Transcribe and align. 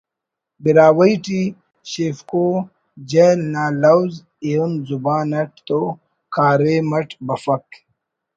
براہوئی 0.63 1.15
ٹی 1.23 1.41
شیفکو 1.91 2.45
”جئل“ 3.09 3.39
نا 3.53 3.63
لوز 3.81 4.13
ایہن 4.45 4.73
زبان 4.87 5.29
اٹ 5.39 5.51
تو 5.67 5.79
کاریم 6.33 6.87
اٹ 6.97 7.09
بفک 7.27 7.65